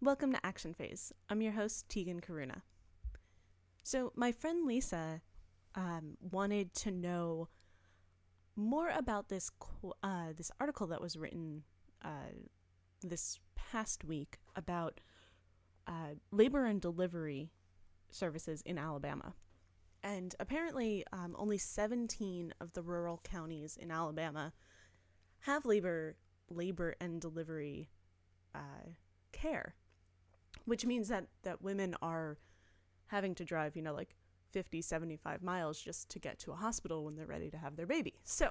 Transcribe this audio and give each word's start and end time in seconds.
Welcome 0.00 0.32
to 0.32 0.46
Action 0.46 0.74
Phase. 0.74 1.12
I'm 1.28 1.42
your 1.42 1.50
host, 1.50 1.88
Tegan 1.88 2.20
Karuna. 2.20 2.62
So, 3.82 4.12
my 4.14 4.30
friend 4.30 4.64
Lisa 4.64 5.22
um, 5.74 6.16
wanted 6.20 6.72
to 6.74 6.92
know 6.92 7.48
more 8.54 8.90
about 8.90 9.28
this 9.28 9.50
uh, 10.04 10.26
this 10.36 10.52
article 10.60 10.86
that 10.86 11.00
was 11.00 11.16
written 11.16 11.64
uh, 12.04 12.30
this 13.02 13.40
past 13.56 14.04
week 14.04 14.38
about 14.54 15.00
uh, 15.88 16.14
labor 16.30 16.64
and 16.64 16.80
delivery 16.80 17.50
services 18.08 18.62
in 18.62 18.78
Alabama. 18.78 19.34
And 20.04 20.32
apparently, 20.38 21.04
um, 21.12 21.34
only 21.36 21.58
17 21.58 22.54
of 22.60 22.72
the 22.72 22.82
rural 22.82 23.20
counties 23.24 23.76
in 23.76 23.90
Alabama 23.90 24.52
have 25.40 25.66
labor 25.66 26.14
labor 26.48 26.94
and 27.00 27.20
delivery 27.20 27.90
uh, 28.54 28.92
care, 29.32 29.74
which 30.68 30.84
means 30.84 31.08
that 31.08 31.26
that 31.42 31.62
women 31.62 31.96
are 32.02 32.36
having 33.06 33.34
to 33.34 33.44
drive, 33.44 33.74
you 33.74 33.82
know, 33.82 33.94
like 33.94 34.14
50, 34.50 34.82
75 34.82 35.42
miles 35.42 35.80
just 35.80 36.10
to 36.10 36.18
get 36.18 36.38
to 36.40 36.52
a 36.52 36.56
hospital 36.56 37.04
when 37.04 37.16
they're 37.16 37.26
ready 37.26 37.50
to 37.50 37.56
have 37.56 37.76
their 37.76 37.86
baby. 37.86 38.14
So, 38.24 38.50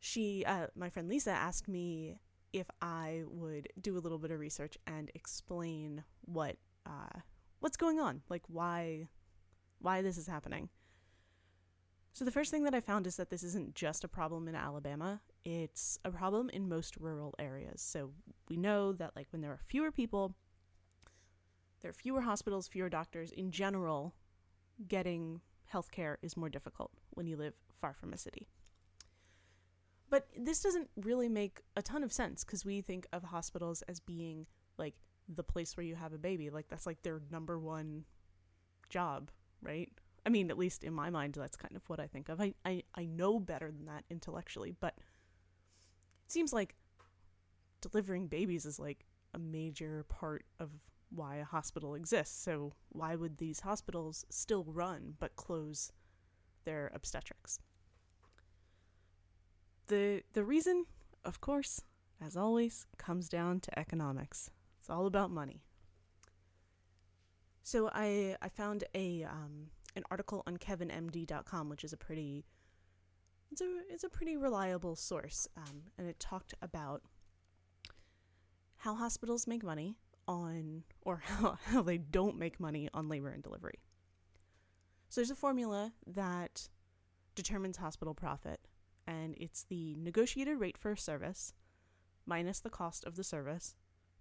she, 0.00 0.44
uh, 0.44 0.66
my 0.74 0.90
friend 0.90 1.08
Lisa, 1.08 1.30
asked 1.30 1.68
me 1.68 2.18
if 2.52 2.66
I 2.82 3.22
would 3.28 3.68
do 3.80 3.96
a 3.96 4.00
little 4.00 4.18
bit 4.18 4.32
of 4.32 4.40
research 4.40 4.76
and 4.86 5.10
explain 5.14 6.02
what 6.22 6.56
uh, 6.84 7.20
what's 7.60 7.76
going 7.76 8.00
on, 8.00 8.22
like 8.28 8.42
why 8.48 9.08
why 9.78 10.02
this 10.02 10.18
is 10.18 10.26
happening. 10.26 10.68
So 12.12 12.24
the 12.24 12.32
first 12.32 12.50
thing 12.50 12.64
that 12.64 12.74
I 12.74 12.80
found 12.80 13.06
is 13.06 13.16
that 13.16 13.30
this 13.30 13.44
isn't 13.44 13.76
just 13.76 14.02
a 14.02 14.08
problem 14.08 14.48
in 14.48 14.56
Alabama, 14.56 15.20
it's 15.44 16.00
a 16.04 16.10
problem 16.10 16.50
in 16.50 16.68
most 16.68 16.96
rural 16.96 17.36
areas. 17.38 17.80
So 17.80 18.10
we 18.48 18.56
know 18.56 18.92
that 18.94 19.14
like 19.14 19.28
when 19.30 19.40
there 19.40 19.52
are 19.52 19.60
fewer 19.64 19.92
people, 19.92 20.34
there 21.80 21.90
are 21.90 21.94
fewer 21.94 22.20
hospitals, 22.20 22.68
fewer 22.68 22.88
doctors 22.88 23.32
in 23.32 23.50
general, 23.50 24.14
getting 24.88 25.40
healthcare 25.72 26.16
is 26.22 26.36
more 26.36 26.48
difficult 26.48 26.90
when 27.10 27.26
you 27.26 27.36
live 27.36 27.54
far 27.80 27.94
from 27.94 28.12
a 28.12 28.18
city. 28.18 28.48
But 30.08 30.26
this 30.36 30.60
doesn't 30.60 30.90
really 30.96 31.28
make 31.28 31.62
a 31.76 31.82
ton 31.82 32.02
of 32.02 32.12
sense 32.12 32.44
because 32.44 32.64
we 32.64 32.80
think 32.80 33.06
of 33.12 33.22
hospitals 33.22 33.82
as 33.82 34.00
being 34.00 34.46
like 34.76 34.94
the 35.28 35.44
place 35.44 35.76
where 35.76 35.84
you 35.84 35.94
have 35.94 36.12
a 36.12 36.18
baby. 36.18 36.50
Like 36.50 36.68
that's 36.68 36.86
like 36.86 37.02
their 37.02 37.20
number 37.30 37.58
one 37.58 38.04
job, 38.88 39.30
right? 39.62 39.88
I 40.26 40.28
mean, 40.28 40.50
at 40.50 40.58
least 40.58 40.84
in 40.84 40.92
my 40.92 41.10
mind, 41.10 41.34
that's 41.34 41.56
kind 41.56 41.76
of 41.76 41.88
what 41.88 42.00
I 42.00 42.08
think 42.08 42.28
of. 42.28 42.40
I, 42.40 42.54
I, 42.64 42.82
I 42.94 43.06
know 43.06 43.38
better 43.38 43.70
than 43.70 43.86
that 43.86 44.04
intellectually, 44.10 44.74
but 44.78 44.94
it 44.98 46.32
seems 46.32 46.52
like 46.52 46.74
delivering 47.80 48.26
babies 48.26 48.66
is 48.66 48.78
like 48.78 49.06
a 49.32 49.38
major 49.38 50.04
part 50.08 50.44
of 50.58 50.70
why 51.10 51.36
a 51.36 51.44
hospital 51.44 51.94
exists. 51.94 52.42
So 52.42 52.72
why 52.88 53.16
would 53.16 53.38
these 53.38 53.60
hospitals 53.60 54.24
still 54.30 54.64
run 54.64 55.14
but 55.18 55.36
close 55.36 55.92
their 56.64 56.90
obstetrics? 56.94 57.58
The 59.88 60.22
the 60.32 60.44
reason, 60.44 60.86
of 61.24 61.40
course, 61.40 61.82
as 62.24 62.36
always, 62.36 62.86
comes 62.96 63.28
down 63.28 63.60
to 63.60 63.78
economics. 63.78 64.50
It's 64.78 64.90
all 64.90 65.06
about 65.06 65.30
money. 65.30 65.62
So 67.62 67.90
I 67.92 68.36
I 68.40 68.48
found 68.48 68.84
a 68.94 69.24
um, 69.24 69.70
an 69.96 70.04
article 70.10 70.42
on 70.46 70.56
kevinmd.com, 70.56 71.68
which 71.68 71.84
is 71.84 71.92
a 71.92 71.96
pretty 71.96 72.44
it's 73.50 73.60
a 73.60 73.80
it's 73.88 74.04
a 74.04 74.08
pretty 74.08 74.36
reliable 74.36 74.94
source, 74.94 75.48
um, 75.56 75.82
and 75.98 76.08
it 76.08 76.20
talked 76.20 76.54
about 76.62 77.02
how 78.76 78.94
hospitals 78.94 79.46
make 79.46 79.62
money 79.62 79.96
on 80.30 80.84
or 81.02 81.16
how, 81.24 81.58
how 81.64 81.82
they 81.82 81.98
don't 81.98 82.38
make 82.38 82.60
money 82.60 82.88
on 82.94 83.08
labor 83.08 83.28
and 83.28 83.42
delivery. 83.42 83.80
So 85.08 85.20
there's 85.20 85.30
a 85.30 85.34
formula 85.36 85.92
that 86.06 86.68
determines 87.34 87.76
hospital 87.76 88.14
profit, 88.14 88.60
and 89.08 89.34
it's 89.38 89.64
the 89.64 89.96
negotiated 89.98 90.60
rate 90.60 90.78
for 90.78 90.92
a 90.92 90.96
service 90.96 91.52
minus 92.26 92.60
the 92.60 92.70
cost 92.70 93.04
of 93.04 93.16
the 93.16 93.24
service 93.24 93.74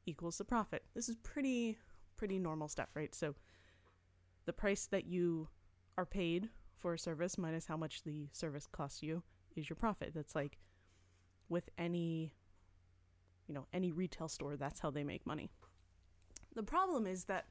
equals 0.07 0.39
the 0.39 0.45
profit. 0.45 0.83
This 0.95 1.07
is 1.07 1.15
pretty 1.17 1.77
pretty 2.17 2.39
normal 2.39 2.67
stuff, 2.67 2.89
right? 2.95 3.13
So 3.15 3.35
the 4.45 4.51
price 4.51 4.87
that 4.87 5.05
you 5.05 5.47
are 5.97 6.05
paid 6.05 6.49
for 6.75 6.93
a 6.93 6.99
service 6.99 7.37
minus 7.37 7.67
how 7.67 7.77
much 7.77 8.03
the 8.03 8.27
service 8.33 8.67
costs 8.69 9.03
you 9.03 9.21
is 9.55 9.69
your 9.69 9.77
profit. 9.77 10.11
That's 10.13 10.35
like 10.35 10.57
with 11.49 11.69
any 11.77 12.33
you 13.47 13.55
know, 13.55 13.65
any 13.73 13.91
retail 13.91 14.27
store, 14.27 14.55
that's 14.55 14.79
how 14.79 14.91
they 14.91 15.03
make 15.03 15.25
money. 15.25 15.49
The 16.55 16.63
problem 16.63 17.05
is 17.05 17.25
that 17.25 17.45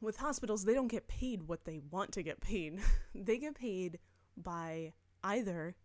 with 0.00 0.16
hospitals, 0.16 0.64
they 0.64 0.74
don't 0.74 0.88
get 0.88 1.08
paid 1.08 1.42
what 1.42 1.64
they 1.64 1.78
want 1.90 2.12
to 2.12 2.22
get 2.22 2.40
paid. 2.40 2.80
they 3.14 3.38
get 3.38 3.54
paid 3.54 3.98
by 4.36 4.92
either 5.22 5.76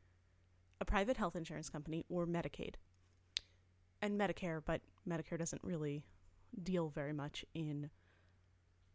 a 0.80 0.86
private 0.86 1.18
health 1.18 1.36
insurance 1.36 1.70
company 1.70 2.06
or 2.10 2.26
Medicaid 2.26 2.76
and 4.02 4.20
Medicare, 4.20 4.62
but 4.66 4.82
Medicare 5.08 5.38
doesn't 5.38 5.64
really 5.64 6.06
deal 6.62 6.90
very 6.90 7.14
much 7.14 7.46
in 7.54 7.90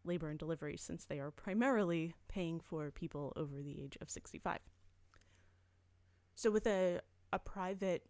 labor 0.05 0.31
and 0.31 0.39
delivery 0.39 0.77
since 0.77 1.05
they 1.05 1.19
are 1.19 1.31
primarily 1.31 2.15
paying 2.29 2.61
for 2.61 2.91
people 2.91 3.33
over 3.37 3.63
the 3.63 3.83
age 3.83 3.99
of 4.01 4.11
65. 4.11 4.59
So, 6.35 6.51
with 6.51 6.67
a, 6.67 7.01
a 7.33 7.39
private 7.39 8.07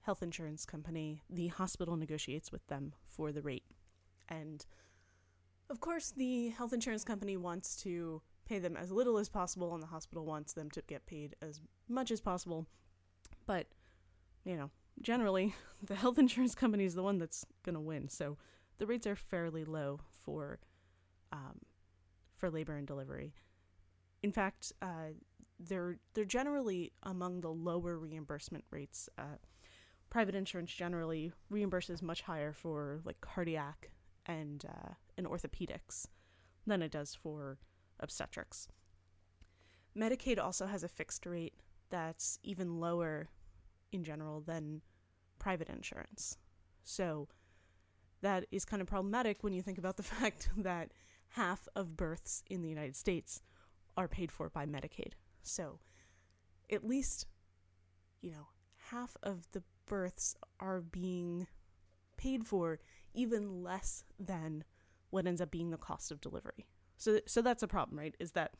health 0.00 0.22
insurance 0.22 0.64
company, 0.64 1.22
the 1.30 1.48
hospital 1.48 1.96
negotiates 1.96 2.50
with 2.50 2.66
them 2.66 2.94
for 3.04 3.30
the 3.30 3.42
rate. 3.42 3.64
And 4.28 4.64
of 5.68 5.80
course, 5.80 6.12
the 6.16 6.50
health 6.50 6.72
insurance 6.72 7.04
company 7.04 7.36
wants 7.36 7.76
to 7.82 8.22
pay 8.46 8.58
them 8.58 8.76
as 8.76 8.92
little 8.92 9.18
as 9.18 9.28
possible, 9.28 9.74
and 9.74 9.82
the 9.82 9.88
hospital 9.88 10.24
wants 10.24 10.52
them 10.52 10.70
to 10.70 10.82
get 10.86 11.06
paid 11.06 11.34
as 11.42 11.60
much 11.88 12.10
as 12.10 12.20
possible. 12.20 12.66
But, 13.46 13.66
you 14.44 14.56
know, 14.56 14.70
generally, 15.00 15.54
the 15.82 15.96
health 15.96 16.18
insurance 16.18 16.54
company 16.54 16.84
is 16.84 16.94
the 16.94 17.02
one 17.02 17.18
that's 17.18 17.44
going 17.64 17.74
to 17.74 17.80
win. 17.80 18.08
So 18.08 18.38
the 18.78 18.86
rates 18.86 19.06
are 19.06 19.16
fairly 19.16 19.64
low 19.64 20.00
for 20.10 20.60
um, 21.32 21.60
for 22.36 22.50
labor 22.50 22.76
and 22.76 22.86
delivery. 22.86 23.34
In 24.22 24.30
fact, 24.30 24.72
uh, 24.82 25.14
they're 25.58 25.98
they're 26.14 26.24
generally 26.24 26.92
among 27.02 27.40
the 27.40 27.50
lower 27.50 27.98
reimbursement 27.98 28.64
rates. 28.70 29.08
Uh, 29.18 29.38
private 30.10 30.34
insurance 30.34 30.72
generally 30.72 31.32
reimburses 31.52 32.02
much 32.02 32.22
higher 32.22 32.52
for 32.52 33.00
like 33.04 33.20
cardiac 33.20 33.90
and 34.26 34.64
uh, 34.66 35.22
orthopedics 35.22 36.06
than 36.66 36.82
it 36.82 36.90
does 36.90 37.14
for 37.14 37.58
obstetrics. 38.00 38.68
Medicaid 39.96 40.38
also 40.38 40.66
has 40.66 40.82
a 40.82 40.88
fixed 40.88 41.24
rate 41.24 41.54
that's 41.90 42.38
even 42.42 42.80
lower 42.80 43.28
in 43.92 44.04
general 44.04 44.40
than 44.40 44.82
private 45.38 45.68
insurance. 45.68 46.36
So 46.82 47.28
that 48.22 48.46
is 48.50 48.64
kind 48.64 48.82
of 48.82 48.88
problematic 48.88 49.42
when 49.42 49.52
you 49.52 49.62
think 49.62 49.78
about 49.78 49.96
the 49.96 50.02
fact 50.14 50.50
that 50.56 50.92
half 51.30 51.68
of 51.74 51.96
births 51.96 52.42
in 52.50 52.62
the 52.62 52.68
United 52.68 52.96
States 52.96 53.40
are 53.96 54.08
paid 54.08 54.30
for 54.30 54.48
by 54.50 54.66
Medicaid. 54.66 55.12
So 55.42 55.78
at 56.70 56.86
least, 56.86 57.26
you 58.20 58.30
know, 58.30 58.48
half 58.90 59.16
of 59.22 59.46
the 59.52 59.62
births 59.86 60.36
are 60.60 60.80
being 60.80 61.46
paid 62.16 62.46
for 62.46 62.80
even 63.16 63.62
less 63.62 64.04
than 64.18 64.64
what 65.10 65.26
ends 65.26 65.40
up 65.40 65.50
being 65.50 65.70
the 65.70 65.76
cost 65.76 66.12
of 66.12 66.20
delivery. 66.20 66.66
So 66.96 67.20
so 67.26 67.42
that's 67.42 67.62
a 67.62 67.68
problem, 67.68 67.98
right? 67.98 68.14
Is 68.20 68.32
that 68.32 68.52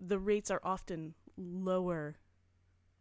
the 0.00 0.18
rates 0.18 0.50
are 0.50 0.60
often 0.62 1.14
lower 1.36 2.16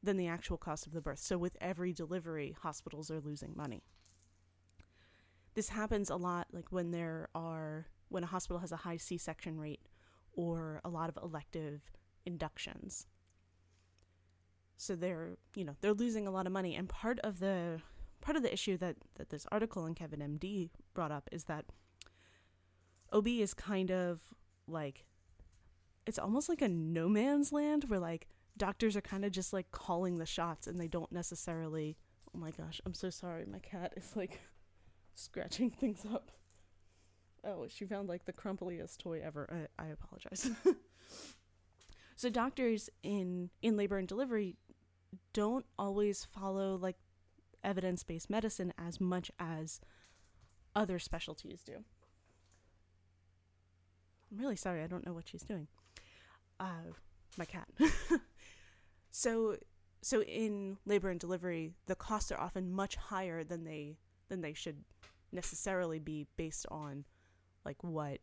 than 0.02 0.18
the 0.18 0.28
actual 0.28 0.58
cost 0.58 0.88
of 0.88 0.94
the 0.94 1.02
birth. 1.02 1.20
So 1.20 1.38
with 1.38 1.58
every 1.60 1.92
delivery, 1.92 2.56
hospitals 2.62 3.12
are 3.12 3.20
losing 3.20 3.54
money 3.56 3.84
this 5.58 5.70
happens 5.70 6.12
a 6.12 6.16
lot 6.16 6.46
like 6.52 6.72
when 6.72 6.92
there 6.92 7.30
are 7.34 7.88
when 8.10 8.24
a 8.24 8.28
hospital 8.28 8.60
has 8.60 8.72
a 8.72 8.78
high 8.78 8.96
C-section 8.96 9.60
rate 9.60 9.82
or 10.34 10.80
a 10.86 10.90
lot 10.90 11.10
of 11.10 11.18
elective 11.18 11.82
inductions. 12.28 13.08
So 14.78 14.96
they're, 14.96 15.38
you 15.56 15.66
know, 15.66 15.76
they're 15.82 15.96
losing 15.96 16.28
a 16.28 16.32
lot 16.32 16.46
of 16.46 16.54
money 16.54 16.76
and 16.76 16.88
part 16.88 17.18
of 17.22 17.40
the 17.40 17.82
part 18.28 18.36
of 18.36 18.44
the 18.44 18.52
issue 18.52 18.76
that 18.76 18.98
that 19.16 19.30
this 19.30 19.48
article 19.54 19.86
in 19.86 19.96
Kevin 19.96 20.20
MD 20.20 20.70
brought 20.94 21.14
up 21.14 21.30
is 21.32 21.46
that 21.46 21.64
OB 23.14 23.26
is 23.26 23.54
kind 23.54 23.90
of 23.90 24.20
like 24.68 25.06
it's 26.06 26.20
almost 26.20 26.50
like 26.50 26.62
a 26.62 26.68
no 26.68 27.08
man's 27.08 27.54
land 27.54 27.86
where 27.88 28.02
like 28.02 28.28
doctors 28.58 28.98
are 28.98 29.02
kind 29.02 29.24
of 29.24 29.32
just 29.32 29.54
like 29.54 29.72
calling 29.72 30.18
the 30.18 30.26
shots 30.26 30.68
and 30.68 30.78
they 30.78 30.90
don't 30.90 31.10
necessarily 31.10 31.96
oh 32.36 32.38
my 32.38 32.52
gosh, 32.52 32.82
I'm 32.86 32.94
so 32.94 33.10
sorry. 33.10 33.46
My 33.46 33.60
cat 33.60 33.94
is 33.96 34.14
like 34.14 34.42
scratching 35.16 35.70
things 35.70 36.04
up. 36.14 36.32
Oh, 37.46 37.66
she 37.70 37.86
found 37.86 38.10
like 38.10 38.26
the 38.26 38.34
crumpliest 38.34 38.98
toy 38.98 39.22
ever. 39.24 39.68
I, 39.80 39.86
I 39.86 39.88
apologize. 39.88 40.52
so 42.18 42.30
doctors 42.30 42.90
in 43.04 43.52
in 43.62 43.78
labor 43.78 43.98
and 43.98 44.08
delivery 44.08 44.58
don't 45.32 45.66
always 45.80 46.26
follow 46.26 46.76
like 46.76 46.98
evidence 47.68 48.02
based 48.04 48.30
medicine 48.30 48.74
as 48.78 49.00
much 49.00 49.30
as 49.38 49.82
other 50.76 50.98
specialties 50.98 51.62
do. 51.64 51.84
I'm 54.32 54.40
really 54.40 54.56
sorry, 54.56 54.82
I 54.82 54.88
don't 54.88 55.06
know 55.06 55.14
what 55.14 55.28
she's 55.28 55.44
doing. 55.44 55.68
Uh, 56.60 56.94
my 57.38 57.46
cat. 57.46 57.68
so, 59.12 59.58
so 60.02 60.24
in 60.24 60.78
labor 60.86 61.10
and 61.10 61.20
delivery, 61.20 61.74
the 61.86 61.96
costs 61.96 62.32
are 62.32 62.40
often 62.40 62.72
much 62.72 62.96
higher 62.96 63.44
than 63.44 63.66
they 63.66 63.98
than 64.30 64.42
they 64.42 64.54
should 64.54 64.84
necessarily 65.32 66.00
be 66.00 66.28
based 66.36 66.66
on 66.70 67.06
like 67.64 67.82
what 67.84 68.20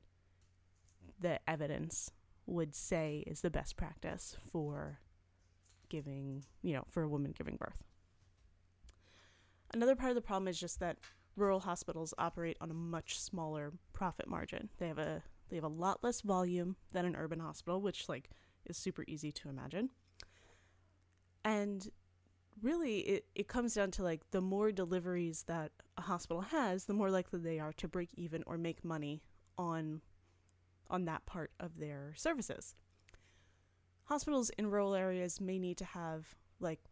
the 1.21 1.39
evidence 1.49 2.11
would 2.47 2.75
say 2.75 3.25
is 3.27 3.41
the 3.41 3.51
best 3.51 3.77
practice 3.77 4.37
for 4.51 4.99
giving, 5.89 6.45
you 6.63 6.75
know, 6.75 6.85
for 6.91 7.03
a 7.03 7.09
woman 7.09 7.33
giving 7.37 7.57
birth. 7.57 7.85
Another 9.75 9.97
part 9.97 10.11
of 10.11 10.15
the 10.15 10.21
problem 10.21 10.47
is 10.47 10.61
just 10.61 10.79
that 10.79 10.99
rural 11.35 11.59
hospitals 11.59 12.15
operate 12.17 12.57
on 12.61 12.71
a 12.71 12.75
much 12.75 13.19
smaller 13.19 13.73
profit 13.93 14.29
margin. 14.29 14.69
They 14.79 14.87
have 14.87 14.99
a 14.99 15.25
they 15.51 15.57
have 15.57 15.65
a 15.65 15.69
lot 15.69 16.05
less 16.05 16.21
volume 16.21 16.77
than 16.93 17.05
an 17.05 17.17
urban 17.17 17.41
hospital, 17.41 17.81
which 17.81 18.09
like 18.09 18.31
is 18.67 18.77
super 18.77 19.05
easy 19.09 19.33
to 19.33 19.49
imagine. 19.49 19.91
And 21.45 21.91
really 22.63 23.01
it, 23.01 23.27
it 23.35 23.49
comes 23.49 23.75
down 23.75 23.91
to 23.93 24.05
like 24.05 24.21
the 24.31 24.41
more 24.41 24.71
deliveries 24.71 25.43
that 25.49 25.73
a 25.99 26.03
hospital 26.03 26.43
has, 26.43 26.85
the 26.85 26.95
more 26.95 27.11
likely 27.11 27.41
they 27.41 27.59
are 27.59 27.73
to 27.73 27.89
break 27.89 28.11
even 28.15 28.45
or 28.47 28.57
make 28.57 28.85
money 28.85 29.23
on 29.59 30.03
on 30.89 31.05
that 31.07 31.27
part 31.27 31.51
of 31.59 31.81
their 31.81 32.13
services. 32.15 32.77
Hospitals 34.05 34.51
in 34.51 34.71
rural 34.71 34.95
areas 34.95 35.41
may 35.41 35.59
need 35.59 35.79
to 35.79 35.85
have 35.85 36.37
like 36.61 36.85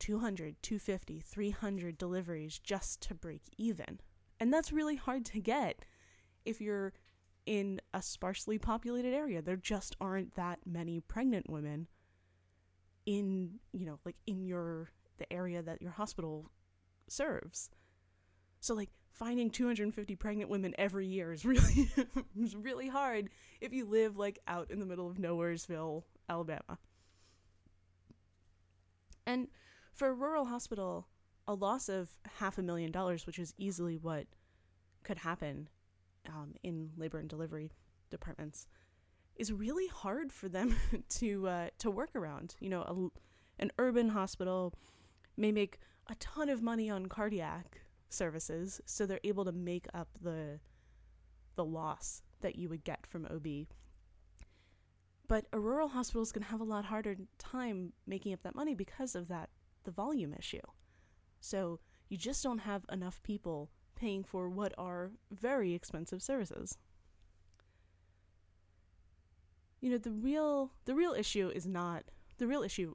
200, 0.00 0.56
250, 0.62 1.20
300 1.20 1.96
deliveries 1.98 2.58
just 2.58 3.00
to 3.02 3.14
break 3.14 3.42
even. 3.56 4.00
And 4.40 4.52
that's 4.52 4.72
really 4.72 4.96
hard 4.96 5.24
to 5.26 5.40
get 5.40 5.84
if 6.44 6.60
you're 6.60 6.92
in 7.46 7.80
a 7.94 8.02
sparsely 8.02 8.58
populated 8.58 9.14
area. 9.14 9.42
There 9.42 9.56
just 9.56 9.94
aren't 10.00 10.34
that 10.34 10.60
many 10.66 11.00
pregnant 11.00 11.48
women 11.48 11.86
in, 13.06 13.60
you 13.72 13.86
know, 13.86 13.98
like 14.04 14.16
in 14.26 14.44
your 14.44 14.90
the 15.18 15.30
area 15.32 15.62
that 15.62 15.82
your 15.82 15.90
hospital 15.92 16.50
serves. 17.06 17.70
So 18.60 18.74
like 18.74 18.90
finding 19.12 19.50
250 19.50 20.16
pregnant 20.16 20.48
women 20.48 20.74
every 20.78 21.06
year 21.06 21.32
is 21.32 21.44
really 21.44 21.90
is 22.40 22.56
really 22.56 22.88
hard 22.88 23.28
if 23.60 23.72
you 23.72 23.84
live 23.84 24.16
like 24.16 24.38
out 24.48 24.70
in 24.70 24.80
the 24.80 24.86
middle 24.86 25.08
of 25.08 25.18
nowheresville, 25.18 26.04
Alabama. 26.28 26.78
And 29.26 29.48
for 30.00 30.08
a 30.08 30.14
rural 30.14 30.46
hospital, 30.46 31.06
a 31.46 31.52
loss 31.52 31.90
of 31.90 32.08
half 32.38 32.56
a 32.56 32.62
million 32.62 32.90
dollars, 32.90 33.26
which 33.26 33.38
is 33.38 33.52
easily 33.58 33.98
what 33.98 34.24
could 35.02 35.18
happen 35.18 35.68
um, 36.26 36.54
in 36.62 36.88
labor 36.96 37.18
and 37.18 37.28
delivery 37.28 37.70
departments, 38.08 38.66
is 39.36 39.52
really 39.52 39.88
hard 39.88 40.32
for 40.32 40.48
them 40.48 40.74
to 41.10 41.46
uh, 41.46 41.68
to 41.76 41.90
work 41.90 42.12
around. 42.14 42.56
You 42.60 42.70
know, 42.70 42.80
a, 42.80 43.62
an 43.62 43.72
urban 43.78 44.08
hospital 44.08 44.72
may 45.36 45.52
make 45.52 45.76
a 46.08 46.14
ton 46.14 46.48
of 46.48 46.62
money 46.62 46.88
on 46.88 47.04
cardiac 47.04 47.82
services, 48.08 48.80
so 48.86 49.04
they're 49.04 49.20
able 49.22 49.44
to 49.44 49.52
make 49.52 49.86
up 49.92 50.08
the 50.22 50.60
the 51.56 51.64
loss 51.66 52.22
that 52.40 52.56
you 52.56 52.70
would 52.70 52.84
get 52.84 53.06
from 53.06 53.26
OB. 53.26 53.66
But 55.28 55.44
a 55.52 55.60
rural 55.60 55.88
hospital 55.88 56.22
is 56.22 56.32
going 56.32 56.44
to 56.44 56.50
have 56.50 56.62
a 56.62 56.64
lot 56.64 56.86
harder 56.86 57.16
time 57.36 57.92
making 58.06 58.32
up 58.32 58.42
that 58.44 58.54
money 58.54 58.74
because 58.74 59.14
of 59.14 59.28
that 59.28 59.50
the 59.84 59.90
volume 59.90 60.34
issue. 60.38 60.60
So 61.40 61.80
you 62.08 62.16
just 62.16 62.42
don't 62.42 62.58
have 62.58 62.84
enough 62.90 63.22
people 63.22 63.70
paying 63.96 64.24
for 64.24 64.48
what 64.48 64.72
are 64.78 65.12
very 65.30 65.74
expensive 65.74 66.22
services. 66.22 66.78
You 69.80 69.90
know, 69.90 69.98
the 69.98 70.10
real 70.10 70.72
the 70.84 70.94
real 70.94 71.12
issue 71.12 71.50
is 71.54 71.66
not 71.66 72.04
the 72.38 72.46
real 72.46 72.62
issue 72.62 72.94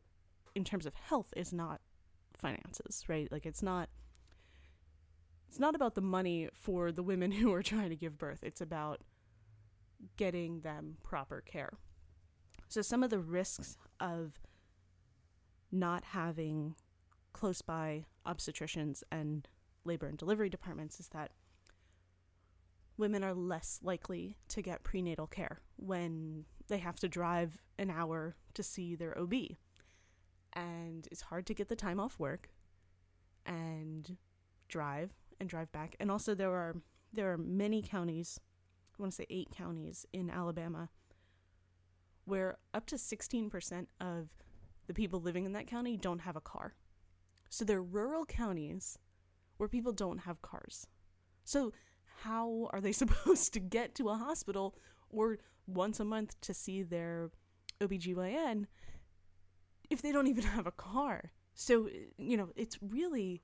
in 0.54 0.64
terms 0.64 0.86
of 0.86 0.96
health 0.96 1.34
is 1.36 1.52
not 1.52 1.82
finances, 2.38 3.04
right? 3.08 3.32
Like 3.32 3.46
it's 3.46 3.64
not 3.64 3.90
it's 5.48 5.60
not 5.60 5.76
about 5.76 5.96
the 5.96 6.02
money 6.02 6.50
for 6.54 6.92
the 6.92 7.04
women 7.04 7.32
who 7.40 7.54
are 7.54 7.64
trying 7.64 7.90
to 7.90 7.96
give 7.96 8.18
birth. 8.18 8.40
It's 8.44 8.62
about 8.62 9.02
getting 10.18 10.62
them 10.62 10.98
proper 11.04 11.42
care. 11.42 11.74
So 12.68 12.82
some 12.82 13.04
of 13.04 13.10
the 13.10 13.20
risks 13.20 13.78
of 14.00 14.40
not 15.72 16.04
having 16.06 16.76
close 17.34 17.62
by 17.62 18.06
obstetricians 18.26 19.04
and 19.12 19.48
labor 19.84 20.08
and 20.08 20.18
delivery 20.18 20.50
departments 20.50 21.00
is 21.00 21.10
that 21.10 21.32
women 22.98 23.24
are 23.24 23.34
less 23.34 23.80
likely 23.84 24.38
to 24.48 24.62
get 24.62 24.84
prenatal 24.84 25.28
care 25.28 25.60
when 25.76 26.46
they 26.68 26.78
have 26.78 27.00
to 27.00 27.08
drive 27.08 27.58
an 27.78 27.90
hour 27.90 28.36
to 28.54 28.64
see 28.64 28.96
their 28.96 29.18
OB. 29.18 29.34
And 30.54 31.08
it's 31.12 31.22
hard 31.22 31.46
to 31.48 31.54
get 31.54 31.68
the 31.68 31.76
time 31.76 32.00
off 32.00 32.18
work 32.18 32.50
and 33.46 34.18
drive 34.70 35.12
and 35.40 35.50
drive 35.50 35.72
back. 35.72 35.96
And 36.00 36.10
also 36.10 36.34
there 36.34 36.54
are 36.54 36.76
there 37.14 37.32
are 37.32 37.38
many 37.38 37.82
counties, 37.82 38.40
I 38.98 39.02
want 39.02 39.14
to 39.14 39.16
say 39.18 39.26
8 39.30 39.50
counties 39.56 40.06
in 40.12 40.30
Alabama 40.30 40.90
where 42.26 42.58
up 42.74 42.86
to 42.88 42.96
16% 42.96 43.86
of 44.02 44.30
the 44.88 44.94
people 44.94 45.22
living 45.22 45.46
in 45.46 45.54
that 45.54 45.68
county 45.68 45.98
don't 45.98 46.20
have 46.20 46.36
a 46.36 46.42
car. 46.42 46.76
So 47.50 47.64
they're 47.64 47.82
rural 47.82 48.26
counties 48.26 48.98
where 49.58 49.70
people 49.70 49.92
don't 49.92 50.20
have 50.20 50.42
cars. 50.42 50.88
So 51.44 51.74
how 52.22 52.70
are 52.72 52.82
they 52.82 52.92
supposed 53.04 53.54
to 53.54 53.60
get 53.60 53.96
to 53.96 54.10
a 54.10 54.16
hospital 54.16 54.76
or 55.10 55.40
once 55.68 56.00
a 56.00 56.06
month 56.06 56.40
to 56.42 56.54
see 56.54 56.84
their 56.84 57.32
OBGYN 57.82 58.66
if 59.90 60.02
they 60.02 60.12
don't 60.12 60.28
even 60.28 60.44
have 60.58 60.68
a 60.68 60.72
car? 60.72 61.32
So 61.54 61.90
you 62.18 62.38
know, 62.38 62.50
it's 62.56 62.78
really 62.82 63.44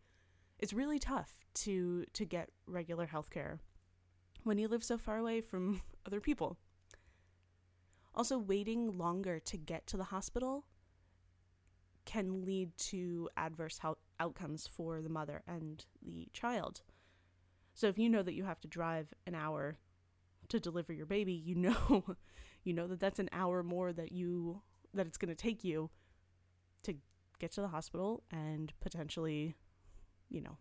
it's 0.60 0.74
really 0.74 1.00
tough 1.00 1.32
to 1.54 2.06
to 2.14 2.26
get 2.26 2.50
regular 2.68 3.08
health 3.08 3.30
care 3.30 3.60
when 4.44 4.58
you 4.58 4.68
live 4.68 4.84
so 4.84 4.98
far 4.98 5.18
away 5.18 5.42
from 5.42 5.82
other 6.06 6.20
people. 6.20 6.58
Also, 8.14 8.38
waiting 8.38 8.98
longer 8.98 9.40
to 9.40 9.58
get 9.58 9.88
to 9.88 9.96
the 9.96 10.06
hospital 10.06 10.66
can 12.06 12.46
lead 12.46 12.76
to 12.78 13.30
adverse 13.38 13.80
health 13.80 14.00
outcomes 14.20 14.68
for 14.68 15.02
the 15.02 15.10
mother 15.10 15.42
and 15.48 15.86
the 16.02 16.28
child. 16.34 16.82
So 17.74 17.88
if 17.88 17.98
you 17.98 18.10
know 18.10 18.24
that 18.24 18.34
you 18.34 18.44
have 18.44 18.60
to 18.62 18.68
drive 18.68 19.14
an 19.26 19.36
hour 19.36 19.78
to 20.50 20.60
deliver 20.60 20.94
your 20.94 21.06
baby, 21.06 21.34
you 21.34 21.56
know 21.56 22.16
you 22.64 22.74
know 22.74 22.88
that 22.88 23.00
that's 23.00 23.20
an 23.20 23.30
hour 23.32 23.64
more 23.64 23.92
that 23.94 24.12
you 24.12 24.62
that 24.94 25.08
it's 25.08 25.18
going 25.18 25.30
to 25.30 25.36
take 25.36 25.64
you 25.64 25.90
to 26.84 26.96
get 27.40 27.52
to 27.54 27.62
the 27.62 27.70
hospital 27.70 28.24
and 28.30 28.74
potentially, 28.82 29.56
you 30.30 30.42
know, 30.42 30.58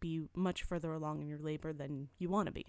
be 0.00 0.22
much 0.34 0.62
further 0.62 0.92
along 0.92 1.22
in 1.22 1.28
your 1.28 1.38
labor 1.38 1.72
than 1.72 2.08
you 2.18 2.28
want 2.28 2.46
to 2.46 2.52
be. 2.52 2.66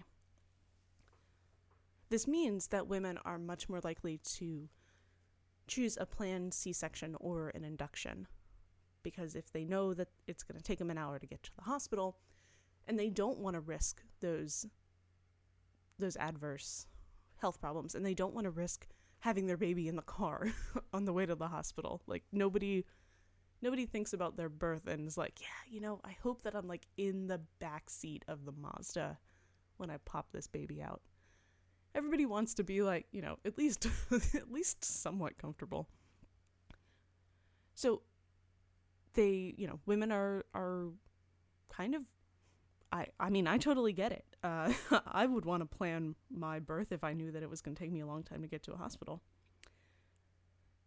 This 2.10 2.26
means 2.26 2.68
that 2.68 2.86
women 2.86 3.18
are 3.24 3.38
much 3.38 3.68
more 3.68 3.80
likely 3.82 4.18
to 4.36 4.68
choose 5.68 5.96
a 6.00 6.06
planned 6.06 6.54
C 6.54 6.72
section 6.72 7.16
or 7.20 7.50
an 7.50 7.64
induction. 7.64 8.26
Because 9.02 9.34
if 9.34 9.52
they 9.52 9.64
know 9.64 9.94
that 9.94 10.08
it's 10.26 10.42
going 10.42 10.58
to 10.58 10.62
take 10.62 10.78
them 10.78 10.90
an 10.90 10.98
hour 10.98 11.18
to 11.18 11.26
get 11.26 11.42
to 11.44 11.54
the 11.56 11.62
hospital, 11.62 12.16
and 12.88 12.98
they 12.98 13.10
don't 13.10 13.38
want 13.38 13.54
to 13.54 13.60
risk 13.60 14.02
those 14.20 14.66
those 15.98 16.16
adverse 16.16 16.86
health 17.36 17.60
problems 17.60 17.94
and 17.94 18.04
they 18.04 18.14
don't 18.14 18.34
want 18.34 18.44
to 18.44 18.50
risk 18.50 18.86
having 19.20 19.46
their 19.46 19.56
baby 19.56 19.88
in 19.88 19.96
the 19.96 20.02
car 20.02 20.48
on 20.92 21.04
the 21.04 21.12
way 21.12 21.26
to 21.26 21.34
the 21.34 21.48
hospital 21.48 22.00
like 22.06 22.22
nobody 22.32 22.84
nobody 23.60 23.84
thinks 23.84 24.12
about 24.12 24.36
their 24.36 24.48
birth 24.48 24.86
and 24.86 25.06
is 25.06 25.18
like 25.18 25.40
yeah 25.40 25.46
you 25.68 25.80
know 25.80 26.00
i 26.04 26.16
hope 26.22 26.42
that 26.42 26.54
i'm 26.54 26.68
like 26.68 26.86
in 26.96 27.26
the 27.26 27.40
back 27.58 27.90
seat 27.90 28.24
of 28.28 28.44
the 28.44 28.52
mazda 28.52 29.18
when 29.76 29.90
i 29.90 29.96
pop 30.04 30.28
this 30.32 30.46
baby 30.46 30.80
out 30.82 31.02
everybody 31.98 32.24
wants 32.24 32.54
to 32.54 32.64
be 32.64 32.80
like, 32.80 33.06
you 33.10 33.20
know, 33.20 33.38
at 33.44 33.58
least 33.58 33.86
at 34.34 34.50
least 34.50 34.84
somewhat 34.84 35.36
comfortable. 35.36 35.88
So 37.74 38.02
they, 39.14 39.54
you 39.58 39.66
know, 39.66 39.80
women 39.84 40.12
are 40.12 40.44
are 40.54 40.86
kind 41.70 41.94
of 41.94 42.02
I 42.92 43.06
I 43.20 43.30
mean, 43.30 43.46
I 43.46 43.58
totally 43.58 43.92
get 43.92 44.12
it. 44.12 44.24
Uh, 44.42 44.72
I 45.06 45.26
would 45.26 45.44
want 45.44 45.60
to 45.60 45.66
plan 45.66 46.14
my 46.30 46.60
birth 46.60 46.92
if 46.92 47.04
I 47.04 47.12
knew 47.12 47.30
that 47.32 47.42
it 47.42 47.50
was 47.50 47.60
going 47.60 47.74
to 47.74 47.82
take 47.82 47.92
me 47.92 48.00
a 48.00 48.06
long 48.06 48.22
time 48.22 48.42
to 48.42 48.48
get 48.48 48.62
to 48.64 48.72
a 48.72 48.76
hospital. 48.76 49.20